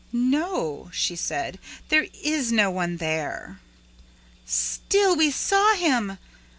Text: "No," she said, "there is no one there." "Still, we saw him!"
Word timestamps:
"No," 0.11 0.89
she 0.91 1.15
said, 1.15 1.59
"there 1.89 2.07
is 2.23 2.51
no 2.51 2.71
one 2.71 2.97
there." 2.97 3.59
"Still, 4.47 5.15
we 5.15 5.29
saw 5.29 5.75
him!" 5.75 6.17